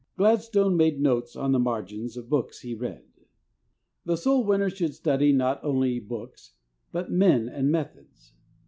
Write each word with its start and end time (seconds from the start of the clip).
Glad 0.17 0.41
stone 0.41 0.75
made 0.75 0.99
notes 0.99 1.35
on 1.35 1.51
the 1.51 1.59
margins 1.59 2.17
of 2.17 2.27
books 2.27 2.61
he 2.61 2.73
read. 2.73 3.03
The 4.03 4.15
soul 4.15 4.43
winner 4.43 4.71
should 4.71 4.95
study 4.95 5.31
not 5.31 5.63
only 5.63 5.99
books, 5.99 6.53
but 6.91 7.11
men 7.11 7.47
and 7.47 7.69
methods. 7.69 8.33